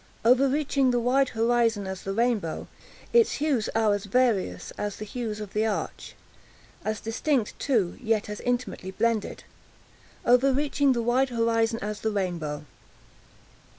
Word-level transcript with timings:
Overreaching 0.25 0.89
the 0.89 0.99
wide 0.99 1.29
horizon 1.29 1.85
as 1.85 2.01
the 2.01 2.11
rainbow, 2.11 2.67
its 3.13 3.33
hues 3.33 3.69
are 3.75 3.93
as 3.93 4.05
various 4.05 4.71
as 4.71 4.95
the 4.95 5.05
hues 5.05 5.39
of 5.39 5.53
that 5.53 5.63
arch—as 5.67 6.99
distinct 7.01 7.59
too, 7.59 7.99
yet 8.01 8.27
as 8.27 8.41
intimately 8.41 8.89
blended. 8.89 9.43
Overreaching 10.25 10.93
the 10.93 11.03
wide 11.03 11.29
horizon 11.29 11.77
as 11.83 12.01
the 12.01 12.09
rainbow! 12.09 12.65